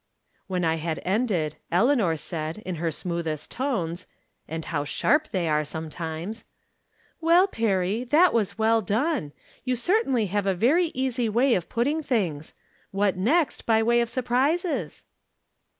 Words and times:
When 0.47 0.63
I 0.65 0.77
had 0.77 0.99
ended, 1.05 1.57
Eleanor 1.71 2.17
said, 2.17 2.57
in 2.65 2.77
her 2.77 2.89
smoothest 2.89 3.51
tones 3.51 4.07
(and 4.47 4.65
how 4.65 4.83
sharp 4.83 5.29
they 5.29 5.47
are, 5.47 5.63
some 5.63 5.91
times):" 5.91 6.43
Well, 7.21 7.47
Perry, 7.47 8.03
that 8.05 8.33
was 8.33 8.57
well 8.57 8.81
done. 8.81 9.31
You 9.63 9.75
cer 9.75 10.01
tainly 10.03 10.27
have 10.29 10.47
a 10.47 10.55
very 10.55 10.87
easy 10.95 11.29
way 11.29 11.53
of 11.53 11.69
putting 11.69 12.01
things. 12.01 12.55
What 12.89 13.15
next, 13.15 13.67
by 13.67 13.83
way 13.83 14.01
of 14.01 14.09
surprises 14.09 15.05